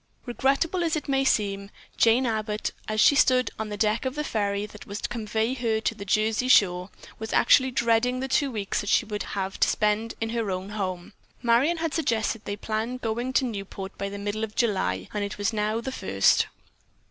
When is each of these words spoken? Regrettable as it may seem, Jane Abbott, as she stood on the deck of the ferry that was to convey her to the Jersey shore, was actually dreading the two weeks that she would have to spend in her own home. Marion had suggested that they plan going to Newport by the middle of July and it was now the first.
Regrettable 0.25 0.83
as 0.83 0.95
it 0.95 1.07
may 1.07 1.23
seem, 1.23 1.69
Jane 1.95 2.25
Abbott, 2.25 2.71
as 2.87 2.99
she 2.99 3.13
stood 3.13 3.51
on 3.59 3.69
the 3.69 3.77
deck 3.77 4.03
of 4.03 4.15
the 4.15 4.23
ferry 4.23 4.65
that 4.65 4.87
was 4.87 4.99
to 5.01 5.09
convey 5.09 5.53
her 5.53 5.79
to 5.79 5.93
the 5.93 6.03
Jersey 6.05 6.47
shore, 6.47 6.89
was 7.19 7.33
actually 7.33 7.69
dreading 7.69 8.19
the 8.19 8.27
two 8.27 8.49
weeks 8.49 8.81
that 8.81 8.89
she 8.89 9.05
would 9.05 9.21
have 9.37 9.59
to 9.59 9.69
spend 9.69 10.15
in 10.19 10.31
her 10.31 10.49
own 10.49 10.69
home. 10.69 11.13
Marion 11.43 11.77
had 11.77 11.93
suggested 11.93 12.39
that 12.39 12.45
they 12.45 12.55
plan 12.55 12.97
going 12.97 13.31
to 13.33 13.45
Newport 13.45 13.95
by 13.99 14.09
the 14.09 14.17
middle 14.17 14.43
of 14.43 14.55
July 14.55 15.07
and 15.13 15.23
it 15.23 15.37
was 15.37 15.53
now 15.53 15.79
the 15.79 15.91
first. 15.91 16.47